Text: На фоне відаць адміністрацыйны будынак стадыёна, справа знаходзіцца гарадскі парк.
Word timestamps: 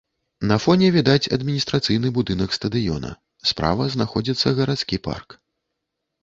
На 0.51 0.55
фоне 0.63 0.87
відаць 0.95 1.31
адміністрацыйны 1.37 2.11
будынак 2.15 2.55
стадыёна, 2.57 3.11
справа 3.51 3.83
знаходзіцца 3.97 4.55
гарадскі 4.63 5.01
парк. 5.11 5.39